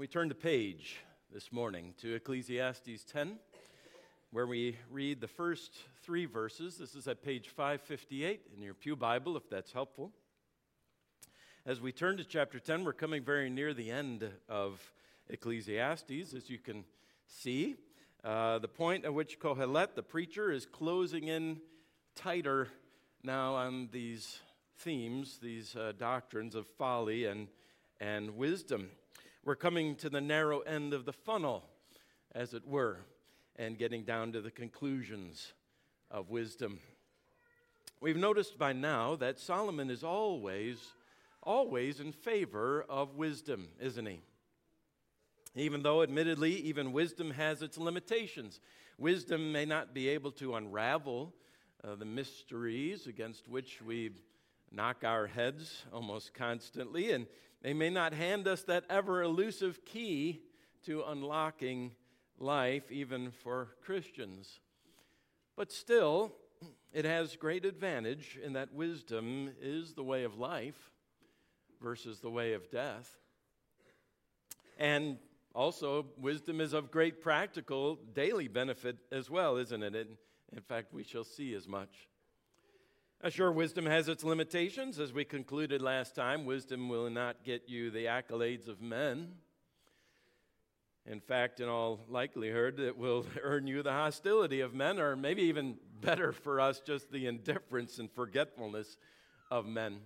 [0.00, 0.96] We turn the page
[1.30, 3.38] this morning to Ecclesiastes 10,
[4.30, 6.78] where we read the first three verses.
[6.78, 10.10] This is at page 558 in your Pew Bible, if that's helpful.
[11.66, 14.80] As we turn to chapter 10, we're coming very near the end of
[15.28, 16.86] Ecclesiastes, as you can
[17.26, 17.76] see.
[18.24, 21.60] Uh, the point at which Kohelet, the preacher, is closing in
[22.14, 22.68] tighter
[23.22, 24.38] now on these
[24.78, 27.48] themes, these uh, doctrines of folly and,
[28.00, 28.88] and wisdom.
[29.42, 31.64] We're coming to the narrow end of the funnel,
[32.34, 32.98] as it were,
[33.56, 35.54] and getting down to the conclusions
[36.10, 36.78] of wisdom.
[38.02, 40.76] We've noticed by now that Solomon is always,
[41.42, 44.20] always in favor of wisdom, isn't he?
[45.54, 48.60] Even though, admittedly, even wisdom has its limitations.
[48.98, 51.32] Wisdom may not be able to unravel
[51.82, 54.10] uh, the mysteries against which we
[54.70, 57.26] knock our heads almost constantly, and
[57.62, 60.40] they may not hand us that ever elusive key
[60.84, 61.92] to unlocking
[62.38, 64.60] life, even for Christians.
[65.56, 66.32] But still,
[66.92, 70.90] it has great advantage in that wisdom is the way of life
[71.82, 73.18] versus the way of death.
[74.78, 75.18] And
[75.54, 79.94] also, wisdom is of great practical daily benefit as well, isn't it?
[80.52, 82.08] in fact, we shall see as much.
[83.28, 84.98] Sure, wisdom has its limitations.
[84.98, 89.32] As we concluded last time, wisdom will not get you the accolades of men.
[91.04, 95.42] In fact, in all likelihood, it will earn you the hostility of men, or maybe
[95.42, 98.96] even better for us, just the indifference and forgetfulness
[99.50, 99.98] of men.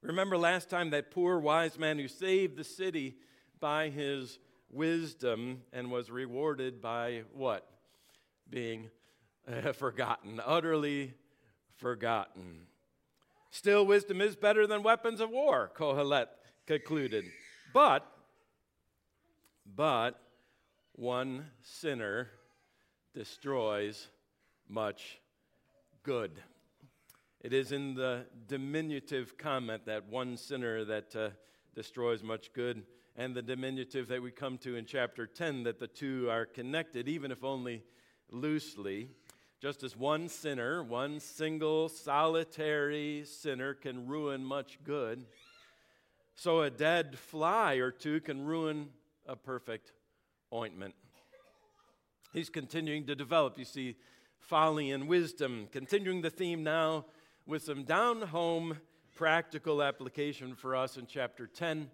[0.00, 3.16] Remember last time that poor wise man who saved the city
[3.60, 4.38] by his
[4.70, 7.68] wisdom and was rewarded by what?
[8.48, 8.88] Being
[9.46, 11.12] uh, forgotten, utterly
[11.78, 12.66] forgotten.
[13.50, 16.26] Still, wisdom is better than weapons of war, Kohelet
[16.66, 17.24] concluded.
[17.72, 18.06] But,
[19.74, 20.20] but,
[20.92, 22.28] one sinner
[23.14, 24.08] destroys
[24.68, 25.18] much
[26.02, 26.32] good.
[27.40, 31.30] It is in the diminutive comment that one sinner that uh,
[31.74, 32.82] destroys much good,
[33.16, 37.08] and the diminutive that we come to in chapter 10 that the two are connected,
[37.08, 37.84] even if only
[38.30, 39.10] loosely.
[39.60, 45.26] Just as one sinner, one single solitary sinner can ruin much good,
[46.36, 48.90] so a dead fly or two can ruin
[49.26, 49.92] a perfect
[50.54, 50.94] ointment.
[52.32, 53.96] He's continuing to develop, you see,
[54.38, 57.06] folly and wisdom, continuing the theme now
[57.44, 58.78] with some down home
[59.16, 61.90] practical application for us in chapter 10,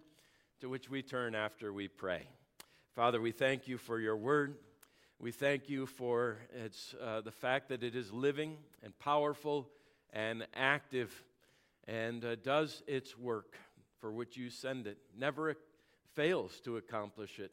[0.60, 2.28] to which we turn after we pray.
[2.94, 4.56] Father, we thank you for your word.
[5.24, 9.70] We thank you for its, uh, the fact that it is living and powerful
[10.12, 11.10] and active
[11.88, 13.56] and uh, does its work
[14.00, 15.56] for which you send it, never
[16.12, 17.52] fails to accomplish it.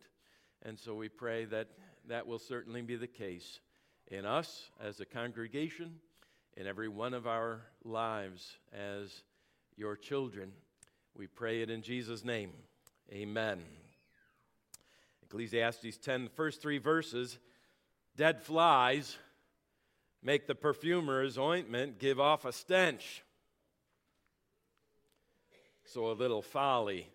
[0.63, 1.69] And so we pray that
[2.09, 3.61] that will certainly be the case
[4.07, 5.93] in us as a congregation,
[6.57, 9.23] in every one of our lives as
[9.77, 10.51] your children.
[11.15, 12.51] We pray it in Jesus' name.
[13.13, 13.63] Amen.
[15.23, 17.39] Ecclesiastes 10, the first three verses
[18.15, 19.17] Dead flies
[20.23, 23.23] make the perfumer's ointment give off a stench.
[25.85, 27.07] So a little folly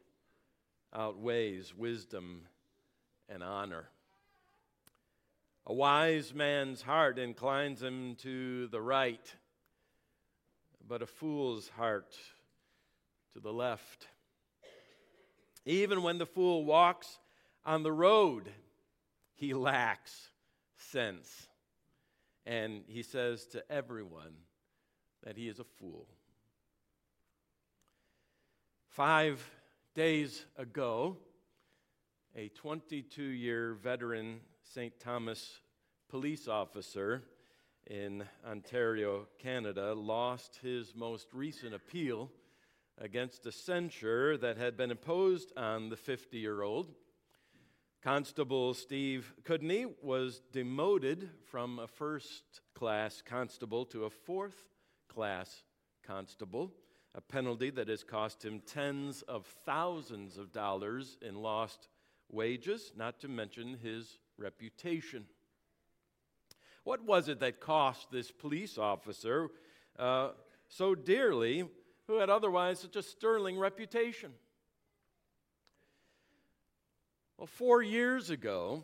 [0.95, 2.43] outweighs wisdom
[3.29, 3.89] and honor.
[5.67, 9.35] A wise man's heart inclines him to the right,
[10.87, 12.17] but a fool's heart
[13.33, 14.07] to the left.
[15.65, 17.19] Even when the fool walks
[17.65, 18.49] on the road,
[19.35, 20.29] he lacks
[20.77, 21.49] sense.
[22.45, 24.35] And he says to everyone
[25.25, 26.07] that he is a fool.
[28.89, 29.45] Five
[29.95, 31.17] days ago,
[32.35, 34.99] a 22 year veteran St.
[35.01, 35.61] Thomas
[36.09, 37.23] police officer
[37.87, 42.31] in Ontario, Canada, lost his most recent appeal
[42.99, 46.93] against a censure that had been imposed on the 50 year old
[48.03, 54.69] Constable Steve Cudney was demoted from a first class constable to a fourth
[55.09, 55.65] class
[56.07, 56.73] constable,
[57.15, 61.89] a penalty that has cost him tens of thousands of dollars in lost
[62.31, 65.25] wages, not to mention his reputation.
[66.85, 69.49] What was it that cost this police officer
[69.99, 70.31] uh,
[70.69, 71.65] so dearly,
[72.07, 74.33] who had otherwise such a sterling reputation?
[77.39, 78.83] Well, four years ago,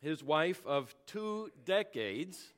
[0.00, 2.52] his wife of two decades,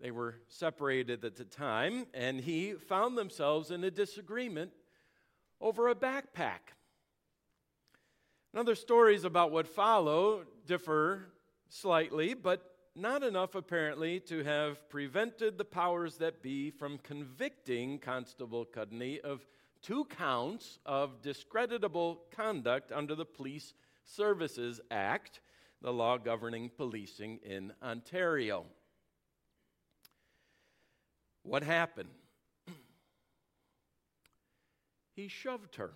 [0.00, 4.72] they were separated at the time, and he found themselves in a disagreement
[5.60, 6.72] over a backpack.
[8.54, 11.26] Now, the stories about what follow differ
[11.68, 12.62] slightly, but
[12.94, 19.46] not enough apparently to have prevented the powers that be from convicting Constable Cudney of
[19.82, 23.74] two counts of discreditable conduct under the Police
[24.06, 25.40] Services Act,
[25.82, 28.64] the law governing policing in Ontario.
[31.42, 32.08] What happened?
[35.14, 35.90] he shoved her.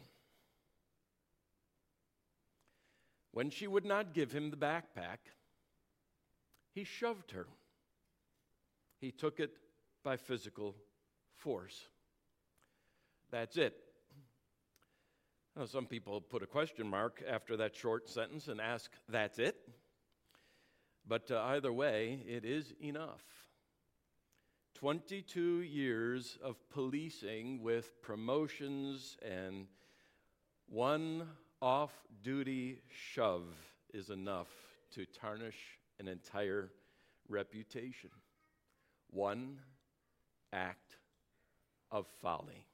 [3.33, 5.19] When she would not give him the backpack,
[6.73, 7.47] he shoved her.
[9.01, 9.53] He took it
[10.03, 10.75] by physical
[11.37, 11.87] force.
[13.31, 13.90] That's it.
[15.61, 19.57] Now, some people put a question mark after that short sentence and ask, That's it?
[21.07, 23.21] But uh, either way, it is enough.
[24.77, 29.67] 22 years of policing with promotions and
[30.67, 31.29] one
[31.61, 31.93] off
[32.23, 32.81] duty
[33.13, 33.55] shove
[33.93, 34.49] is enough
[34.95, 36.71] to tarnish an entire
[37.29, 38.09] reputation.
[39.11, 39.59] One
[40.55, 40.97] act
[41.93, 42.69] of folly.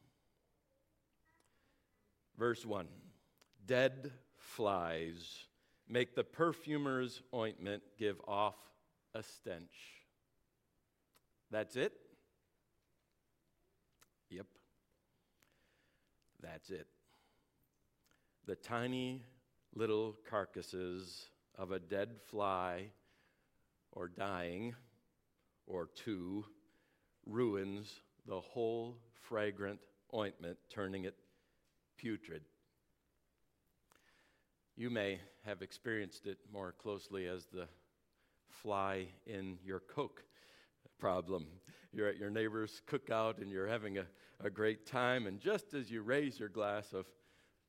[2.39, 2.87] Verse 1
[3.67, 5.47] Dead flies
[5.89, 8.57] make the perfumer's ointment give off
[9.15, 10.03] a stench.
[11.51, 11.93] That's it?
[14.31, 14.47] Yep.
[16.43, 16.87] That's it.
[18.47, 19.23] The tiny
[19.75, 22.91] little carcasses of a dead fly
[23.93, 24.75] or dying
[25.67, 26.45] or two
[27.27, 28.99] ruins the whole
[29.29, 29.81] fragrant
[30.15, 31.15] ointment, turning it
[31.97, 32.43] putrid.
[34.77, 37.67] You may have experienced it more closely as the
[38.49, 40.23] fly in your Coke
[40.99, 41.47] problem.
[41.93, 44.07] You're at your neighbor's cookout and you're having a,
[44.43, 47.07] a great time, and just as you raise your glass of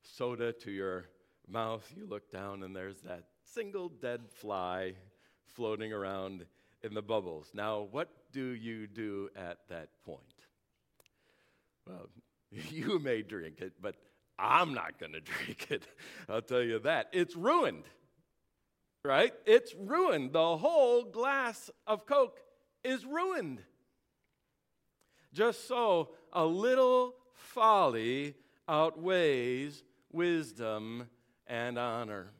[0.01, 1.05] soda to your
[1.47, 4.93] mouth, you look down and there's that single dead fly
[5.45, 6.45] floating around
[6.83, 7.51] in the bubbles.
[7.53, 10.21] Now, what do you do at that point?
[11.87, 12.09] Well,
[12.51, 13.95] you may drink it, but
[14.39, 15.87] I'm not going to drink it.
[16.29, 17.07] I'll tell you that.
[17.11, 17.83] It's ruined,
[19.03, 19.33] right?
[19.45, 20.33] It's ruined.
[20.33, 22.39] The whole glass of Coke
[22.83, 23.61] is ruined.
[25.33, 28.35] Just so, a little folly
[28.67, 31.09] outweighs wisdom
[31.45, 32.31] and honor.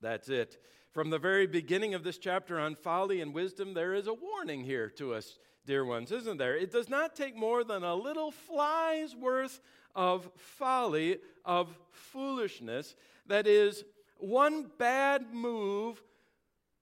[0.00, 0.58] That's it.
[0.92, 4.64] From the very beginning of this chapter on folly and wisdom, there is a warning
[4.64, 6.56] here to us, dear ones, isn't there?
[6.56, 9.60] It does not take more than a little fly's worth
[9.96, 12.94] of folly, of foolishness,
[13.26, 13.82] that is,
[14.18, 16.00] one bad move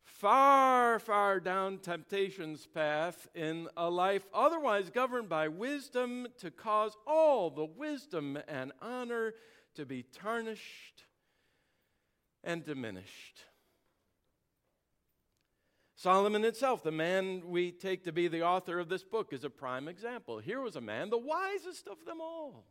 [0.02, 7.50] far, far down temptation's path in a life otherwise governed by wisdom to cause all
[7.50, 9.34] the wisdom and honor
[9.74, 11.04] to be tarnished
[12.42, 13.44] and diminished.
[15.96, 19.50] Solomon itself, the man we take to be the author of this book, is a
[19.50, 20.38] prime example.
[20.38, 22.66] Here was a man, the wisest of them all.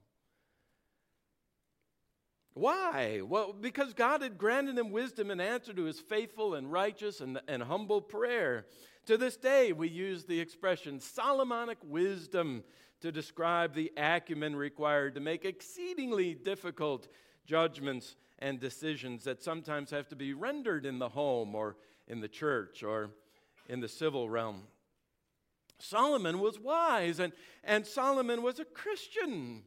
[2.53, 3.21] Why?
[3.21, 7.41] Well, because God had granted him wisdom in answer to his faithful and righteous and,
[7.47, 8.67] and humble prayer.
[9.07, 12.63] To this day, we use the expression Solomonic wisdom
[13.01, 17.07] to describe the acumen required to make exceedingly difficult
[17.45, 21.75] judgments and decisions that sometimes have to be rendered in the home or
[22.07, 23.09] in the church or
[23.67, 24.63] in the civil realm.
[25.79, 27.33] Solomon was wise, and,
[27.63, 29.63] and Solomon was a Christian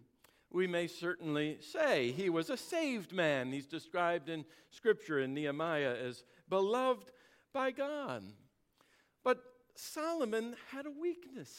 [0.57, 2.13] we may certainly say.
[2.13, 3.53] He was a saved man.
[3.53, 7.11] He's described in Scripture in Nehemiah as beloved
[7.53, 8.25] by God.
[9.23, 9.45] But
[9.75, 11.53] Solomon had a weakness.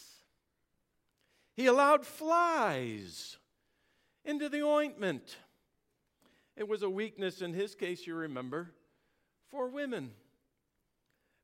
[1.53, 3.37] He allowed flies
[4.25, 5.37] into the ointment.
[6.55, 8.71] It was a weakness in his case, you remember,
[9.51, 10.09] for women,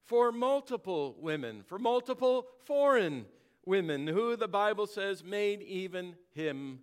[0.05, 3.27] for multiple women, for multiple foreign
[3.63, 6.79] women who the Bible says made even him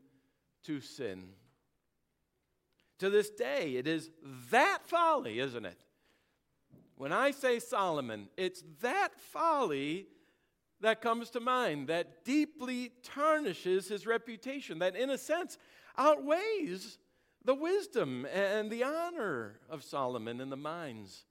[0.64, 1.30] to sin.
[2.98, 4.10] To this day, it is
[4.50, 5.78] that folly, isn't it?
[6.96, 10.06] When I say Solomon, it's that folly
[10.80, 15.56] that comes to mind that deeply tarnishes his reputation, that in a sense
[15.96, 16.98] outweighs
[17.44, 21.24] the wisdom and the honor of Solomon in the minds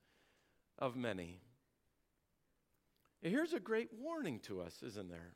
[0.79, 1.39] of many.
[3.21, 5.35] Here's a great warning to us, isn't there?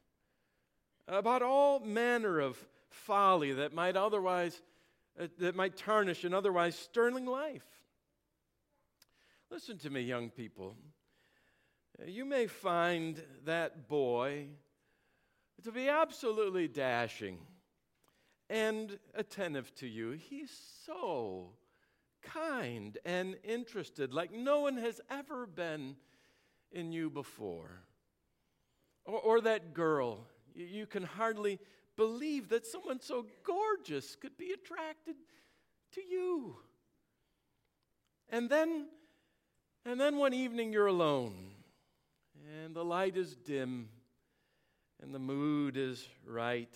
[1.07, 2.57] About all manner of
[2.93, 4.61] folly that might otherwise
[5.19, 7.65] uh, that might tarnish an otherwise sterling life.
[9.51, 10.75] Listen to me, young people.
[12.05, 14.47] You may find that boy
[15.63, 17.37] to be absolutely dashing
[18.49, 20.11] and attentive to you.
[20.11, 20.51] He's
[20.85, 21.51] so
[22.23, 25.95] kind and interested, like no one has ever been
[26.71, 27.83] in you before.
[29.05, 31.59] Or, or that girl, you, you can hardly
[31.95, 35.15] believe that someone so gorgeous could be attracted
[35.93, 36.55] to you.
[38.29, 38.87] And then,
[39.85, 41.33] and then one evening you're alone,
[42.63, 43.89] and the light is dim,
[45.01, 46.73] and the mood is right.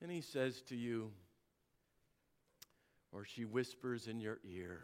[0.00, 1.10] And he says to you,
[3.12, 4.80] or she whispers in your ear,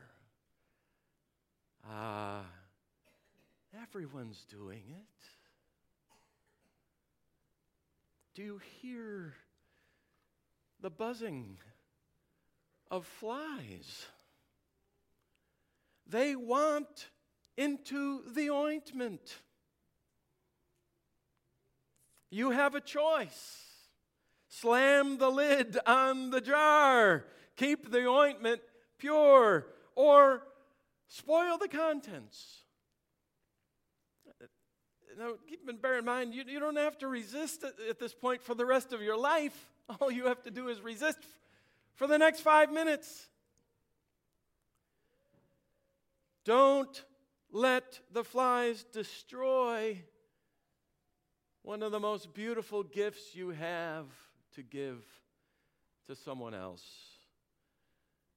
[1.87, 2.45] Ah,
[3.83, 5.44] everyone's doing it.
[8.35, 9.35] Do you hear
[10.81, 11.59] the buzzing
[12.91, 14.07] of flies?
[16.07, 17.11] They want
[17.57, 19.37] into the ointment.
[22.31, 23.61] You have a choice.
[24.49, 27.25] Slam the lid on the jar,
[27.57, 28.61] keep the ointment
[28.99, 30.43] pure, or
[31.07, 32.64] spoil the contents.
[35.19, 38.15] Now, keep in, bear in mind, you, you don't have to resist at, at this
[38.15, 39.71] point for the rest of your life.
[40.01, 41.19] All you have to do is resist
[41.95, 43.29] for the next five minutes.
[46.45, 47.05] Don't
[47.51, 50.03] let the flies destroy
[51.63, 54.07] one of the most beautiful gifts you have
[54.55, 55.03] to give
[56.07, 56.85] to someone else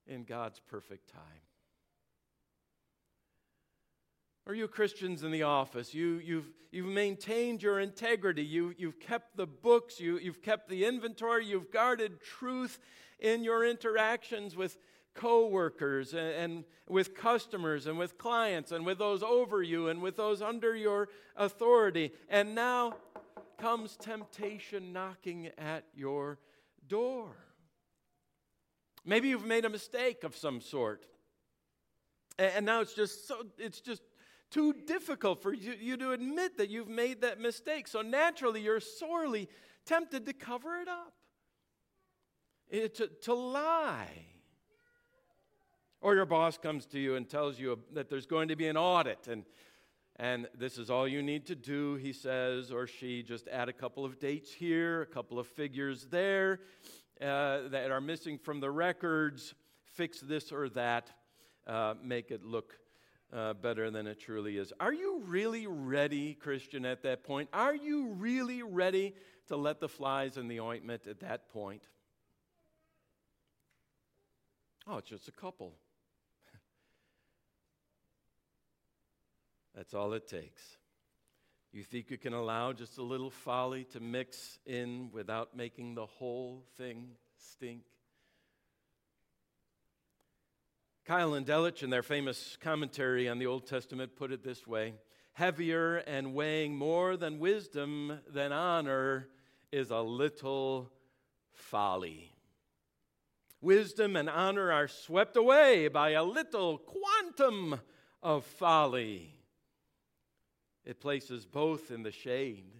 [0.06, 1.47] in God's perfect time.
[4.48, 9.36] Or you Christians in the office, you, you've, you've maintained your integrity, you, you've kept
[9.36, 12.78] the books, you, you've kept the inventory, you've guarded truth
[13.18, 14.78] in your interactions with
[15.14, 20.16] coworkers and, and with customers and with clients and with those over you and with
[20.16, 22.10] those under your authority.
[22.30, 22.94] And now
[23.58, 26.38] comes temptation knocking at your
[26.88, 27.36] door.
[29.04, 31.04] Maybe you've made a mistake of some sort.
[32.38, 34.02] And now it's just so it's just
[34.50, 37.88] too difficult for you, you to admit that you've made that mistake.
[37.88, 39.48] So naturally, you're sorely
[39.84, 41.12] tempted to cover it up,
[42.68, 44.26] it, eh, to, to lie.
[46.00, 48.76] Or your boss comes to you and tells you that there's going to be an
[48.76, 49.44] audit, and,
[50.16, 53.22] and this is all you need to do, he says, or she.
[53.22, 56.60] Just add a couple of dates here, a couple of figures there
[57.20, 61.10] uh, that are missing from the records, fix this or that,
[61.66, 62.78] uh, make it look
[63.32, 64.72] uh, better than it truly is.
[64.80, 67.48] Are you really ready, Christian, at that point?
[67.52, 69.14] Are you really ready
[69.48, 71.82] to let the flies in the ointment at that point?
[74.86, 75.74] Oh, it's just a couple.
[79.74, 80.62] That's all it takes.
[81.72, 86.06] You think you can allow just a little folly to mix in without making the
[86.06, 87.82] whole thing stink?
[91.08, 94.92] Keil and Delitzsch, in their famous commentary on the Old Testament, put it this way
[95.32, 99.28] Heavier and weighing more than wisdom than honor
[99.72, 100.92] is a little
[101.50, 102.30] folly.
[103.62, 107.80] Wisdom and honor are swept away by a little quantum
[108.22, 109.34] of folly.
[110.84, 112.70] It places both in the shade,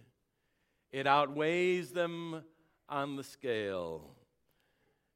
[0.91, 2.43] it outweighs them
[2.87, 4.11] on the scale,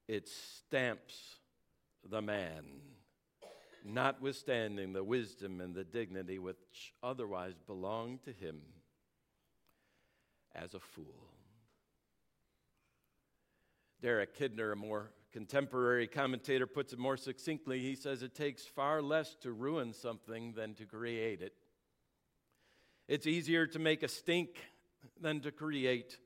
[0.08, 1.36] it stamps
[2.10, 2.64] the man
[3.84, 8.62] notwithstanding the wisdom and the dignity which otherwise belong to him
[10.56, 11.30] as a fool.
[14.02, 17.80] Derek Kidner, a more contemporary commentator, puts it more succinctly.
[17.80, 21.54] He says it takes far less to ruin something than to create it.
[23.08, 24.50] It's easier to make a stink
[25.20, 26.18] than to create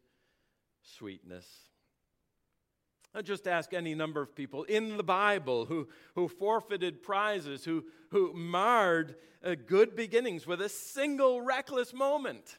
[0.81, 1.45] sweetness.
[3.23, 8.33] Just ask any number of people in the Bible who, who forfeited prizes, who, who
[8.33, 12.57] marred uh, good beginnings with a single reckless moment.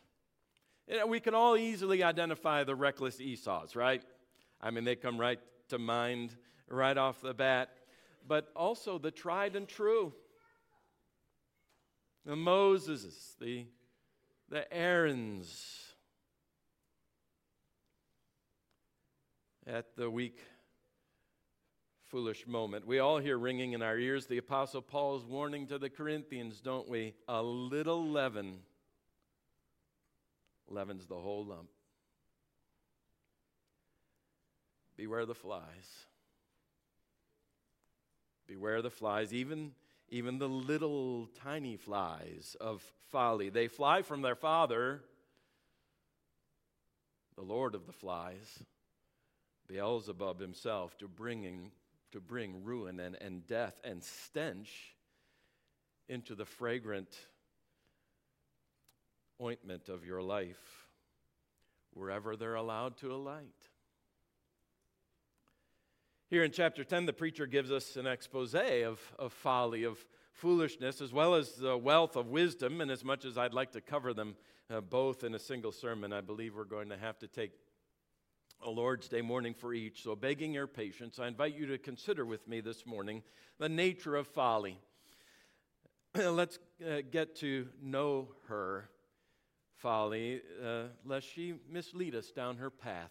[0.89, 4.03] You know, we can all easily identify the reckless Esau's, right?
[4.61, 5.39] I mean, they come right
[5.69, 6.35] to mind
[6.69, 7.71] right off the bat.
[8.27, 10.13] But also the tried and true.
[12.25, 13.67] The Moses, the,
[14.51, 15.88] the Aarons,
[19.69, 20.39] at the weak,
[22.05, 22.87] foolish moment.
[22.87, 26.89] We all hear ringing in our ears the Apostle Paul's warning to the Corinthians, don't
[26.89, 27.15] we?
[27.29, 28.61] A little leaven
[30.69, 31.69] leavens the whole lump.
[34.97, 36.07] Beware the flies.
[38.47, 39.73] Beware the flies, even,
[40.09, 43.51] even the little tiny flies of folly.
[43.51, 45.03] They fly from their father,
[47.37, 48.65] the Lord of the flies.
[49.69, 51.71] Beelzebub himself to bringing
[52.11, 54.95] to bring ruin and, and death and stench
[56.09, 57.15] into the fragrant
[59.41, 60.87] ointment of your life
[61.93, 63.45] wherever they're allowed to alight.
[66.31, 69.99] Here in chapter 10, the preacher gives us an expose of, of folly, of
[70.33, 72.81] foolishness, as well as the wealth of wisdom.
[72.81, 74.37] And as much as I'd like to cover them
[74.71, 77.53] uh, both in a single sermon, I believe we're going to have to take
[78.65, 80.03] a Lord's Day morning for each.
[80.03, 83.23] So, begging your patience, I invite you to consider with me this morning
[83.59, 84.79] the nature of folly.
[86.15, 88.91] Let's uh, get to know her
[89.77, 93.11] folly, uh, lest she mislead us down her path.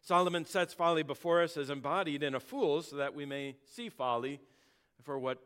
[0.00, 3.88] Solomon sets folly before us as embodied in a fool so that we may see
[3.88, 4.38] folly
[5.02, 5.38] for what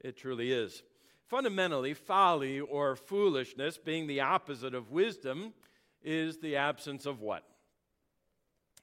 [0.00, 0.82] it truly is.
[1.28, 5.54] Fundamentally, folly or foolishness, being the opposite of wisdom,
[6.02, 7.44] is the absence of what?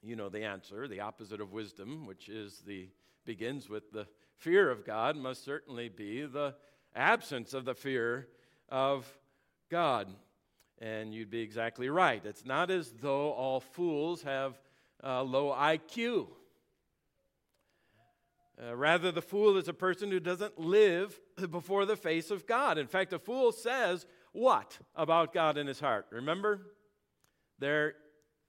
[0.02, 0.88] You know the answer.
[0.88, 2.90] The opposite of wisdom, which is the
[3.26, 6.56] begins with the fear of God, must certainly be the
[6.96, 8.28] absence of the fear
[8.70, 9.08] of
[9.70, 10.08] God.
[10.80, 12.26] And you'd be exactly right.
[12.26, 14.60] It's not as though all fools have
[15.04, 16.28] uh, low IQ.
[18.62, 21.20] Uh, rather, the fool is a person who doesn't live
[21.52, 22.78] before the face of God.
[22.78, 26.06] In fact, a fool says what about God in his heart?
[26.12, 26.62] Remember?
[27.58, 27.96] There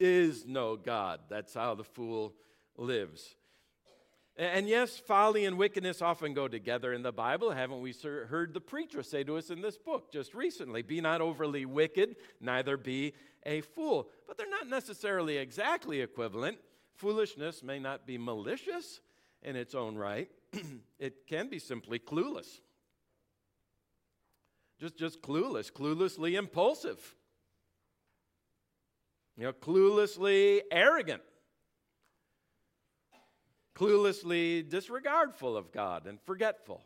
[0.01, 1.21] is no God.
[1.29, 2.35] That's how the fool
[2.77, 3.37] lives.
[4.37, 7.51] And yes, folly and wickedness often go together in the Bible.
[7.51, 10.81] Haven't we heard the preacher say to us in this book just recently?
[10.81, 13.13] Be not overly wicked, neither be
[13.45, 14.09] a fool.
[14.27, 16.57] But they're not necessarily exactly equivalent.
[16.97, 19.01] Foolishness may not be malicious
[19.43, 20.29] in its own right,
[20.99, 22.61] it can be simply clueless.
[24.79, 27.15] Just, just clueless, cluelessly impulsive,
[29.41, 31.23] you know, cluelessly arrogant
[33.81, 36.83] cluelessly disregardful of God and forgetful.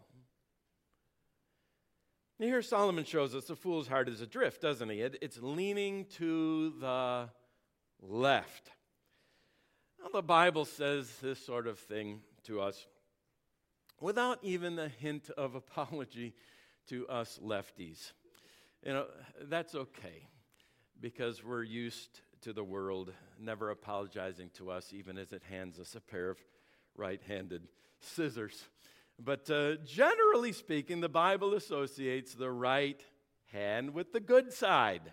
[2.39, 5.01] Here Solomon shows us the fool's heart is adrift, doesn't he?
[5.01, 7.31] It, it's leaning to the
[8.01, 8.71] left.
[10.01, 12.87] Well, the Bible says this sort of thing to us
[14.01, 16.35] without even a hint of apology
[16.89, 18.13] to us lefties.
[18.85, 19.07] You know,
[19.43, 20.29] that's okay
[21.01, 25.95] because we're used to the world never apologizing to us, even as it hands us
[25.95, 26.39] a pair of
[26.95, 27.63] right handed
[28.01, 28.65] scissors.
[29.19, 33.03] But uh, generally speaking, the Bible associates the right
[33.51, 35.13] hand with the good side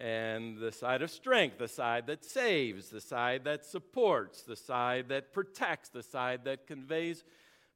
[0.00, 5.10] and the side of strength, the side that saves, the side that supports, the side
[5.10, 7.22] that protects, the side that conveys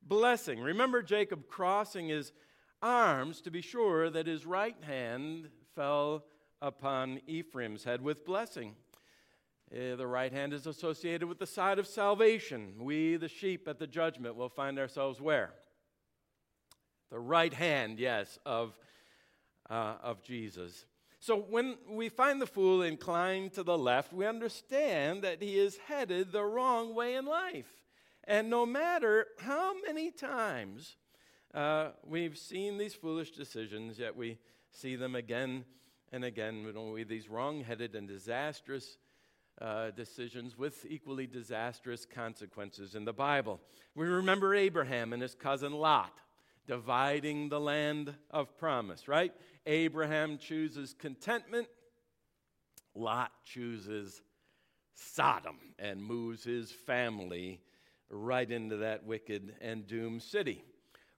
[0.03, 0.59] blessing.
[0.59, 2.33] Remember Jacob crossing his
[2.81, 6.25] arms to be sure that his right hand fell
[6.63, 8.75] upon Ephraim's head with blessing.
[9.73, 12.75] Uh, the right hand is associated with the side of salvation.
[12.81, 15.53] We, the sheep at the judgment, will find ourselves where?
[17.11, 18.79] The right hand, yes, of,
[19.69, 20.87] uh, of Jesus.
[21.21, 25.77] So when we find the fool inclined to the left, we understand that he is
[25.87, 27.71] headed the wrong way in life.
[28.25, 30.97] And no matter how many times
[31.55, 34.39] uh, we've seen these foolish decisions, yet we
[34.73, 35.65] see them again
[36.13, 38.99] and again, we these wrong headed and disastrous
[39.61, 43.61] uh, decisions with equally disastrous consequences in the Bible.
[43.95, 46.19] We remember Abraham and his cousin Lot
[46.67, 49.33] dividing the land of promise, right?
[49.67, 51.67] Abraham chooses contentment,
[52.95, 54.23] Lot chooses
[54.95, 57.61] Sodom and moves his family
[58.09, 60.63] right into that wicked and doomed city.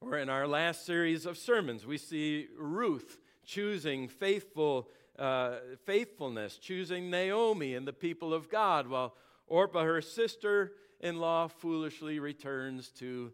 [0.00, 7.10] Or in our last series of sermons, we see Ruth choosing faithful uh, faithfulness, choosing
[7.10, 9.14] Naomi and the people of God, while
[9.46, 13.32] Orpah, her sister in law, foolishly returns to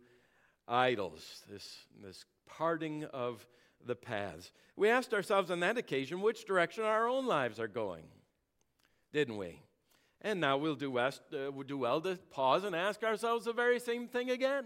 [0.66, 1.44] idols.
[1.48, 3.46] This, this parting of
[3.84, 4.50] the paths.
[4.76, 8.04] We asked ourselves on that occasion which direction our own lives are going,
[9.12, 9.62] didn't we?
[10.20, 13.52] And now we'll do, west, uh, we'll do well to pause and ask ourselves the
[13.52, 14.64] very same thing again.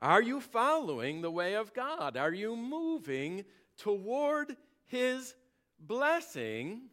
[0.00, 2.16] Are you following the way of God?
[2.16, 3.44] Are you moving
[3.76, 5.34] toward his
[5.78, 6.88] blessing?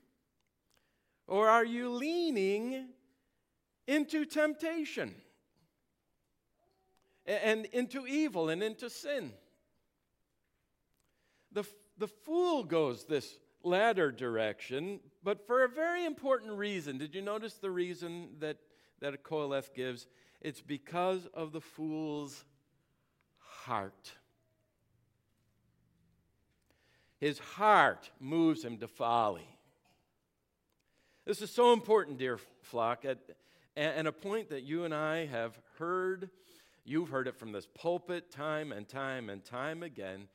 [1.26, 2.90] Or are you leaning
[3.88, 5.16] into temptation
[7.26, 9.32] and into evil and into sin?
[11.54, 11.66] The,
[11.98, 16.98] the fool goes this latter direction, but for a very important reason.
[16.98, 18.58] Did you notice the reason that,
[19.00, 20.08] that Qoheleth gives?
[20.42, 22.46] It's because of the fool's
[23.68, 24.14] heart.
[27.20, 29.48] His heart moves him to folly.
[31.26, 33.04] This is so important, dear flock,
[33.76, 36.30] and a point that you and I have heard.
[36.86, 40.30] You've heard it from this pulpit time and time and time again.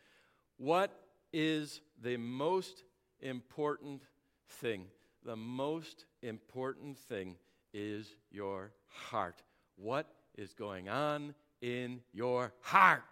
[0.59, 0.93] What
[1.33, 2.85] is the most
[3.21, 4.03] important
[4.61, 4.85] thing?
[5.25, 7.37] The most important thing
[7.73, 9.43] is your heart.
[9.77, 13.03] What is going on in your heart?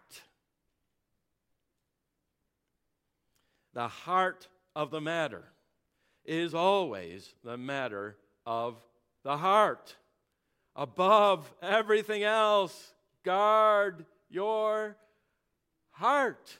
[3.72, 5.44] The heart of the matter
[6.24, 8.76] is always the matter of
[9.22, 9.96] the heart.
[10.74, 12.92] Above everything else,
[13.24, 14.96] guard your
[15.92, 16.58] heart.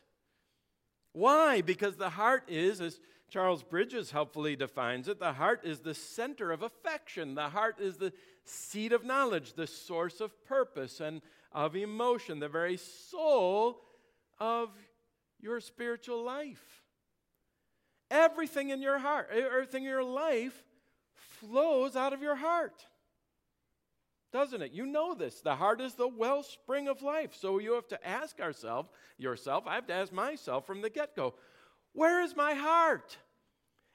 [1.12, 1.61] Why?
[1.61, 6.53] Because the heart is, as Charles Bridges helpfully defines it, the heart is the center
[6.53, 7.35] of affection.
[7.35, 8.12] The heart is the
[8.44, 13.80] seat of knowledge, the source of purpose and of emotion, the very soul
[14.38, 14.70] of
[15.40, 16.82] your spiritual life.
[18.10, 20.64] Everything in your heart, everything in your life
[21.14, 22.84] flows out of your heart.
[24.32, 24.72] Doesn't it?
[24.72, 25.40] You know this.
[25.40, 27.34] The heart is the wellspring of life.
[27.34, 31.16] So you have to ask ourselves, yourself, I have to ask myself from the get
[31.16, 31.34] go,
[31.92, 33.16] where is my heart?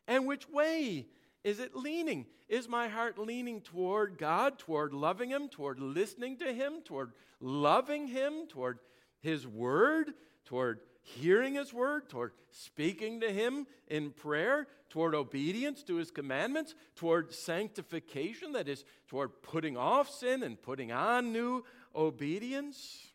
[0.07, 1.07] And which way
[1.45, 2.25] is it leaning?
[2.49, 8.08] Is my heart leaning toward God, toward loving Him, toward listening to Him, toward loving
[8.08, 8.79] Him, toward
[9.19, 10.13] His Word,
[10.45, 16.73] toward hearing His Word, toward speaking to Him in prayer, toward obedience to His commandments,
[16.95, 21.63] toward sanctification, that is, toward putting off sin and putting on new
[21.95, 23.05] obedience?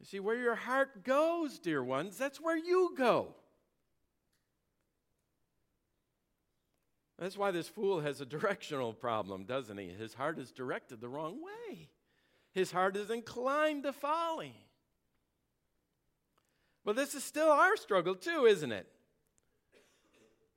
[0.00, 3.34] You see, where your heart goes, dear ones, that's where you go.
[7.18, 9.88] That's why this fool has a directional problem, doesn't he?
[9.88, 11.88] His heart is directed the wrong way.
[12.52, 14.54] His heart is inclined to folly.
[16.84, 18.86] But this is still our struggle, too, isn't it?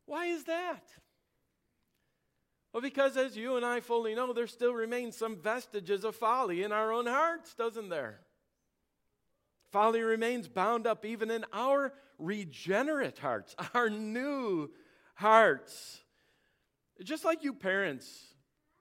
[0.06, 0.84] Why is that?
[2.72, 6.64] Well, because as you and I fully know, there still remains some vestiges of folly
[6.64, 8.20] in our own hearts, doesn't there?
[9.72, 14.70] Folly remains bound up even in our regenerate hearts, our new
[15.16, 16.02] hearts.
[17.04, 18.34] Just like you parents,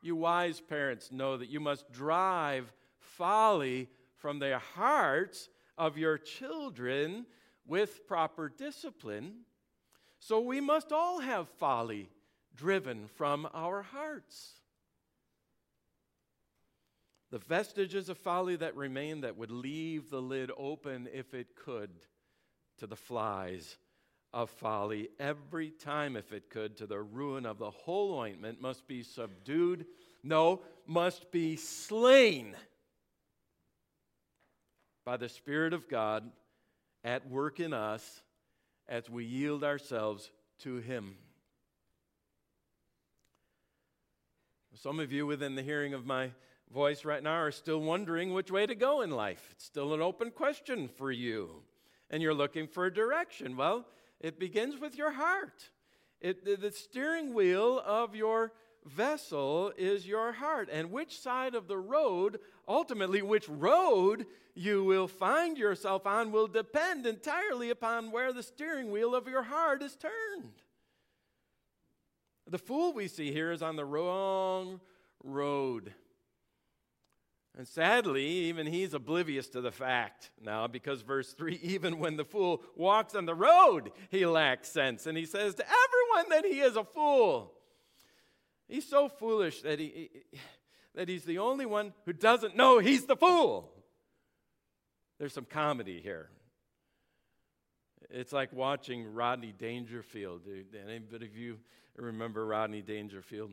[0.03, 7.27] you wise parents, know that you must drive folly from the hearts of your children
[7.66, 9.40] with proper discipline.
[10.18, 12.11] So we must all have folly
[12.55, 14.61] driven from our hearts.
[17.31, 21.90] The vestiges of folly that remain that would leave the lid open if it could
[22.79, 23.77] to the flies
[24.33, 28.87] of folly every time, if it could, to the ruin of the whole ointment must
[28.87, 29.87] be subdued.
[30.23, 32.55] No, must be slain
[35.05, 36.31] by the Spirit of God
[37.03, 38.23] at work in us
[38.88, 41.16] as we yield ourselves to Him.
[44.75, 46.31] Some of you within the hearing of my
[46.73, 49.49] voice right now are still wondering which way to go in life.
[49.53, 51.51] It's still an open question for you.
[52.09, 53.57] And you're looking for a direction.
[53.57, 53.85] Well,
[54.21, 55.71] it begins with your heart.
[56.21, 58.53] It, the steering wheel of your
[58.85, 60.69] vessel is your heart.
[60.71, 66.47] And which side of the road, ultimately, which road you will find yourself on, will
[66.47, 70.63] depend entirely upon where the steering wheel of your heart is turned.
[72.47, 74.80] The fool we see here is on the wrong.
[77.61, 82.25] And sadly, even he's oblivious to the fact now because verse 3 even when the
[82.25, 85.05] fool walks on the road, he lacks sense.
[85.05, 87.53] And he says to everyone that he is a fool.
[88.66, 90.09] He's so foolish that, he,
[90.94, 93.70] that he's the only one who doesn't know he's the fool.
[95.18, 96.31] There's some comedy here.
[98.09, 100.46] It's like watching Rodney Dangerfield.
[100.88, 101.59] Anybody of you
[101.94, 103.51] remember Rodney Dangerfield?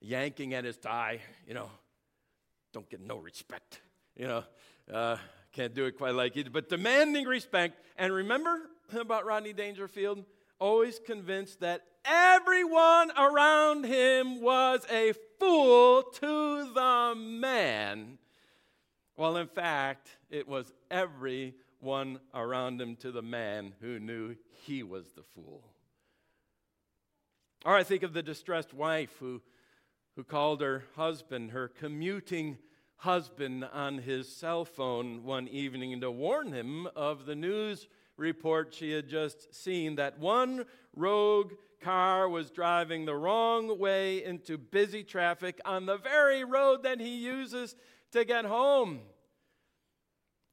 [0.00, 1.68] Yanking at his tie, you know,
[2.74, 3.80] don't get no respect.
[4.16, 4.44] You know,
[4.92, 5.16] uh,
[5.52, 7.78] can't do it quite like it, but demanding respect.
[7.96, 10.24] And remember about Rodney Dangerfield?
[10.58, 18.18] Always convinced that everyone around him was a fool to the man.
[19.16, 24.34] Well, in fact, it was everyone around him to the man who knew
[24.66, 25.62] he was the fool.
[27.64, 29.40] Or I think of the distressed wife who
[30.16, 32.58] who called her husband, her commuting
[32.96, 38.92] husband, on his cell phone one evening to warn him of the news report she
[38.92, 45.60] had just seen that one rogue car was driving the wrong way into busy traffic
[45.64, 47.76] on the very road that he uses
[48.12, 49.00] to get home.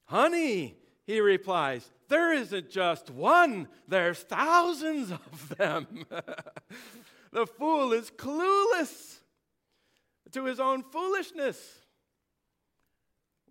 [0.05, 0.75] Honey,
[1.07, 6.05] He replies, There isn't just one, there's thousands of them.
[7.31, 9.20] the fool is clueless
[10.31, 11.57] to his own foolishness,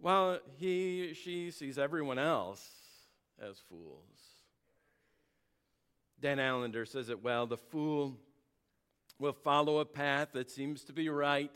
[0.01, 2.67] while he, she sees everyone else
[3.41, 4.19] as fools.
[6.21, 8.17] Dan Allender says it well the fool
[9.19, 11.55] will follow a path that seems to be right,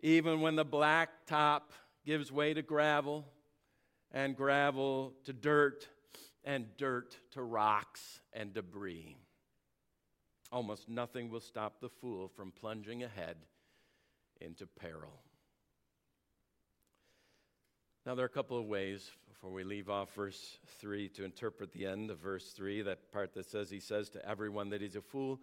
[0.00, 1.72] even when the black top
[2.06, 3.26] gives way to gravel,
[4.12, 5.86] and gravel to dirt,
[6.44, 9.16] and dirt to rocks and debris.
[10.50, 13.36] Almost nothing will stop the fool from plunging ahead
[14.40, 15.22] into peril.
[18.06, 21.72] Now, there are a couple of ways before we leave off verse 3 to interpret
[21.72, 24.96] the end of verse 3, that part that says, He says to everyone that he's
[24.96, 25.40] a fool.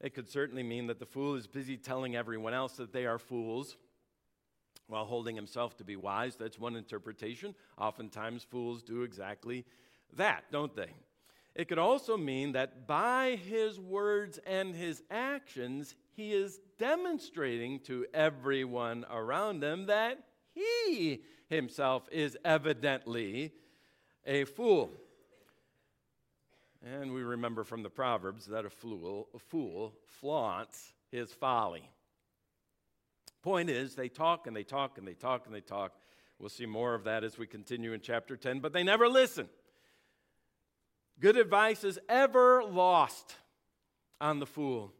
[0.00, 3.18] It could certainly mean that the fool is busy telling everyone else that they are
[3.18, 3.76] fools
[4.86, 6.36] while holding himself to be wise.
[6.36, 7.54] That's one interpretation.
[7.78, 9.64] Oftentimes, fools do exactly
[10.16, 10.94] that, don't they?
[11.54, 18.06] It could also mean that by his words and his actions, he is demonstrating to
[18.12, 20.18] everyone around him that
[20.52, 23.52] he himself is evidently
[24.26, 24.90] a fool.
[26.84, 31.88] And we remember from the Proverbs that a fool, a fool flaunts his folly.
[33.42, 35.92] Point is, they talk and they talk and they talk and they talk.
[36.38, 39.48] We'll see more of that as we continue in chapter 10, but they never listen.
[41.20, 43.34] Good advice is ever lost
[44.20, 44.92] on the fool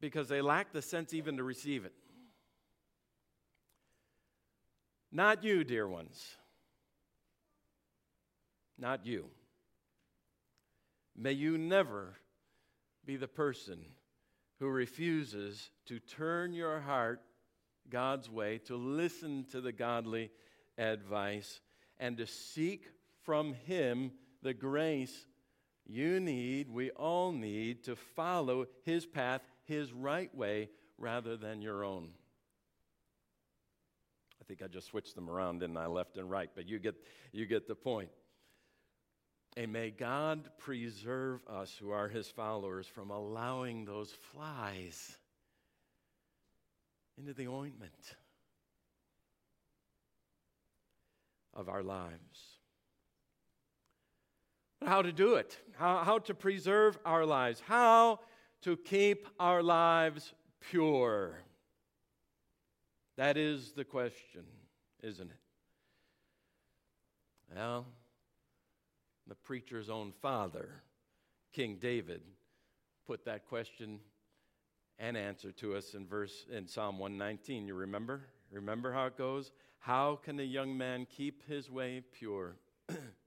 [0.00, 1.92] because they lack the sense even to receive it.
[5.12, 6.22] Not you, dear ones.
[8.78, 9.26] Not you.
[11.16, 12.16] May you never
[13.06, 13.78] be the person
[14.58, 17.22] who refuses to turn your heart
[17.88, 20.30] God's way, to listen to the godly
[20.76, 21.60] advice,
[21.98, 22.86] and to seek
[23.22, 24.12] from Him
[24.46, 25.26] the grace
[25.86, 31.82] you need, we all need, to follow His path, His right way, rather than your
[31.82, 32.10] own.
[34.40, 36.94] I think I just switched them around, didn't I, left and right, but you get,
[37.32, 38.10] you get the point.
[39.56, 45.16] And may God preserve us who are his followers from allowing those flies
[47.18, 48.14] into the ointment
[51.52, 52.55] of our lives.
[54.84, 58.20] How to do it, how, how to preserve our lives, how
[58.62, 60.34] to keep our lives
[60.70, 61.38] pure.
[63.16, 64.44] That is the question,
[65.02, 65.36] isn't it?
[67.54, 67.86] Well,
[69.26, 70.82] the preacher's own father,
[71.52, 72.20] King David,
[73.06, 74.00] put that question
[74.98, 77.66] and answer to us in verse in Psalm 119.
[77.66, 78.22] You remember?
[78.50, 79.52] Remember how it goes?
[79.78, 82.56] How can a young man keep his way pure?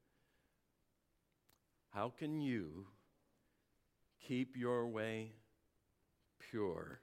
[1.99, 2.85] how can you
[4.25, 5.33] keep your way
[6.49, 7.01] pure?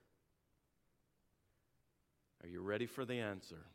[2.43, 3.67] Are you ready for the answer?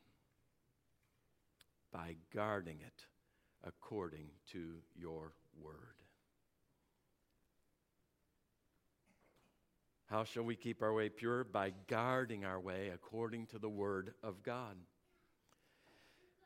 [1.94, 3.06] By guarding it
[3.64, 5.76] according to your word.
[10.08, 11.44] How shall we keep our way pure?
[11.44, 14.76] By guarding our way according to the word of God.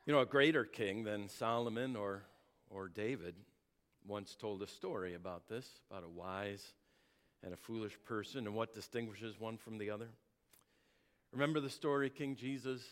[0.04, 2.24] You know, a greater king than Solomon or,
[2.68, 3.36] or David
[4.06, 6.72] once told a story about this, about a wise
[7.42, 10.08] and a foolish person and what distinguishes one from the other.
[11.32, 12.82] Remember the story King Jesus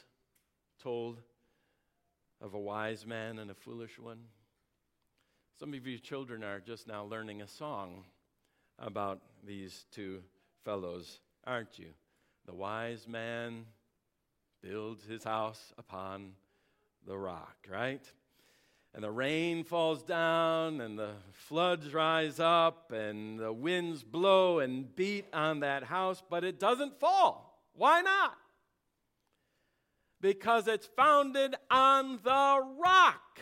[0.83, 1.21] told
[2.41, 4.19] of a wise man and a foolish one?
[5.59, 8.05] Some of you children are just now learning a song
[8.79, 10.21] about these two
[10.65, 11.91] fellows, aren't you?
[12.47, 13.67] The wise man
[14.63, 16.33] builds his house upon
[17.07, 18.05] the rock, right?
[18.95, 24.95] And the rain falls down, and the floods rise up, and the winds blow and
[24.95, 27.61] beat on that house, but it doesn't fall.
[27.75, 28.37] Why not?
[30.25, 33.41] because it's founded on the rock.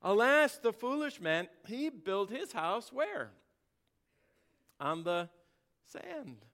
[0.00, 3.32] Alas, the foolish man, he built his house where?
[4.78, 5.28] On the
[5.84, 6.45] sand.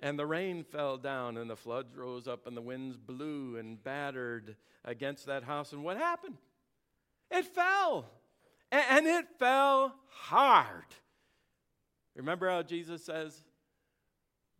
[0.00, 3.82] And the rain fell down, and the floods rose up, and the winds blew and
[3.82, 5.72] battered against that house.
[5.72, 6.36] And what happened?
[7.30, 8.06] It fell.
[8.70, 10.84] And it fell hard.
[12.14, 13.44] Remember how Jesus says,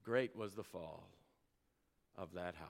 [0.04, 1.08] Great was the fall
[2.16, 2.68] of that house.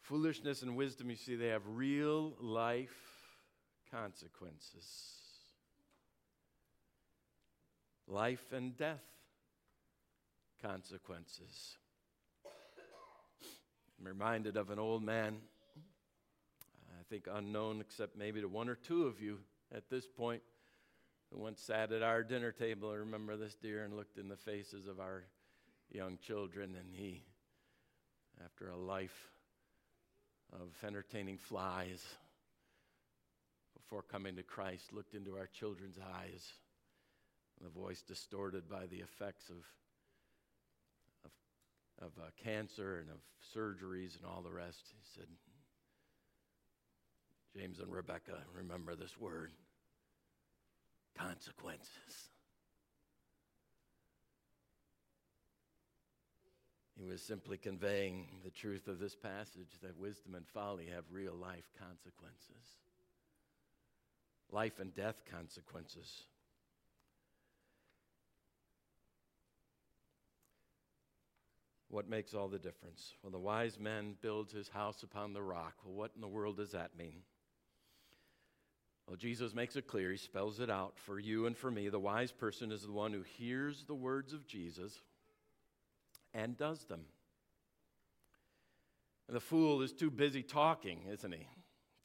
[0.00, 2.94] Foolishness and wisdom, you see, they have real life
[3.90, 5.14] consequences
[8.06, 9.02] life and death
[10.64, 11.76] consequences.
[14.00, 15.36] I'm reminded of an old man,
[16.88, 19.38] I think unknown except maybe to one or two of you
[19.74, 20.42] at this point,
[21.30, 22.90] who once sat at our dinner table.
[22.90, 25.24] I remember this dear and looked in the faces of our
[25.90, 27.24] young children, and he,
[28.42, 29.30] after a life
[30.52, 32.02] of entertaining flies,
[33.76, 36.52] before coming to Christ, looked into our children's eyes,
[37.62, 39.62] the voice distorted by the effects of, of,
[42.00, 43.18] of uh, cancer and of
[43.56, 44.82] surgeries and all the rest.
[44.88, 45.28] He said,
[47.56, 49.52] James and Rebecca, remember this word
[51.16, 51.88] consequences.
[56.96, 61.34] He was simply conveying the truth of this passage that wisdom and folly have real
[61.34, 62.78] life consequences,
[64.50, 66.24] life and death consequences.
[71.94, 73.14] What makes all the difference?
[73.22, 75.74] Well, the wise man builds his house upon the rock.
[75.84, 77.22] Well, what in the world does that mean?
[79.06, 80.10] Well, Jesus makes it clear.
[80.10, 81.88] He spells it out for you and for me.
[81.88, 85.02] The wise person is the one who hears the words of Jesus
[86.34, 87.02] and does them.
[89.28, 91.46] And the fool is too busy talking, isn't he,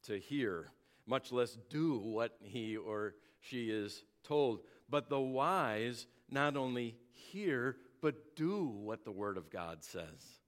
[0.04, 0.68] to hear,
[1.04, 4.60] much less do what he or she is told.
[4.88, 10.40] But the wise not only hear, but do what the Word of God says.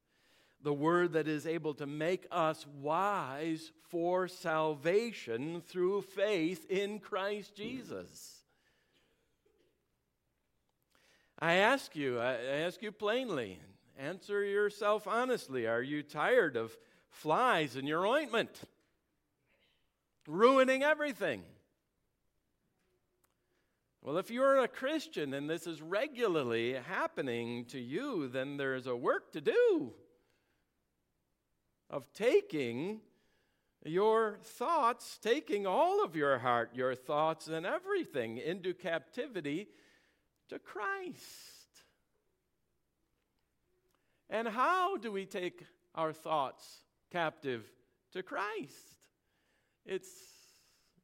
[0.63, 7.55] The Word that is able to make us wise for salvation through faith in Christ
[7.57, 8.43] Jesus.
[11.39, 13.59] I ask you, I ask you plainly,
[13.99, 15.67] answer yourself honestly.
[15.67, 16.77] Are you tired of
[17.11, 18.61] flies in your ointment?
[20.29, 21.43] Ruining everything.
[24.05, 28.97] Well, if you're a Christian and this is regularly happening to you, then there's a
[28.97, 29.93] work to do
[31.89, 33.01] of taking
[33.85, 39.69] your thoughts, taking all of your heart, your thoughts, and everything into captivity
[40.49, 41.21] to Christ.
[44.29, 46.67] And how do we take our thoughts
[47.13, 47.65] captive
[48.13, 48.97] to Christ?
[49.87, 50.11] It's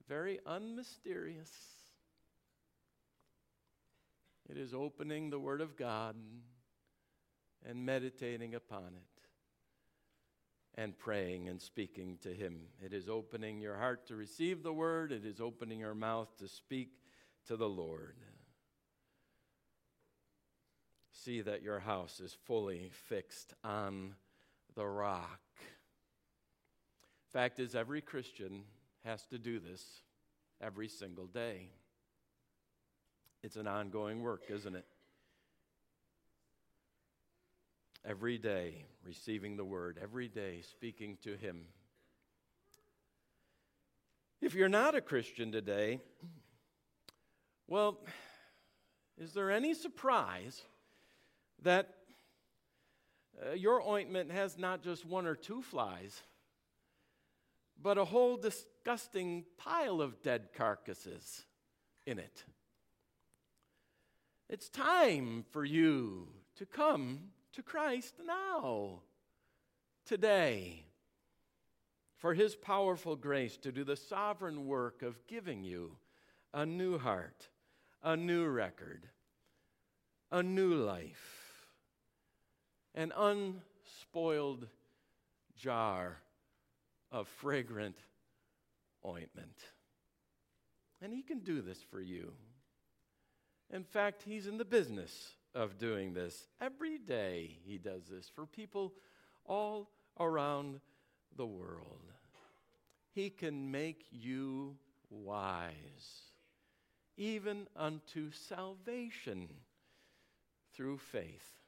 [0.09, 1.78] very unmysterious.
[4.49, 6.17] It is opening the Word of God
[7.67, 12.61] and meditating upon it and praying and speaking to Him.
[12.83, 16.49] It is opening your heart to receive the Word, it is opening your mouth to
[16.49, 16.91] speak
[17.47, 18.17] to the Lord.
[21.13, 24.15] See that your house is fully fixed on
[24.75, 25.41] the rock.
[27.33, 28.63] Fact is, every Christian
[29.05, 30.03] has to do this
[30.61, 31.71] every single day.
[33.43, 34.85] It's an ongoing work, isn't it?
[38.05, 41.67] Every day, receiving the word, every day, speaking to Him.
[44.41, 46.01] If you're not a Christian today,
[47.67, 48.01] well,
[49.19, 50.63] is there any surprise
[51.63, 51.95] that
[53.45, 56.23] uh, your ointment has not just one or two flies,
[57.81, 61.45] but a whole disgusting pile of dead carcasses
[62.07, 62.45] in it?
[64.51, 67.19] It's time for you to come
[67.53, 69.01] to Christ now,
[70.07, 70.87] today,
[72.17, 75.97] for His powerful grace to do the sovereign work of giving you
[76.55, 77.49] a new heart,
[78.03, 79.07] a new record,
[80.33, 81.69] a new life,
[82.95, 84.67] an unspoiled
[85.59, 86.23] jar
[87.13, 87.99] of fragrant
[89.05, 89.59] ointment.
[91.03, 92.33] And He can do this for you.
[93.73, 96.47] In fact, he's in the business of doing this.
[96.61, 98.95] Every day he does this for people
[99.45, 100.81] all around
[101.37, 102.13] the world.
[103.15, 104.77] He can make you
[105.11, 106.23] wise,
[107.17, 109.49] even unto salvation
[110.75, 111.59] through faith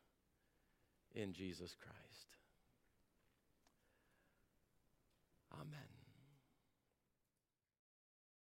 [1.14, 2.36] in Jesus Christ.
[5.52, 5.89] Amen.